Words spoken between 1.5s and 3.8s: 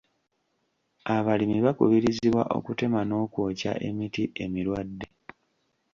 bakubirizibwa okutema n'okwookya